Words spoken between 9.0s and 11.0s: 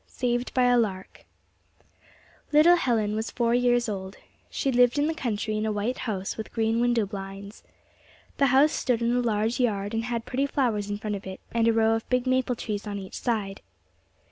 in a large yard, and had pretty flowers in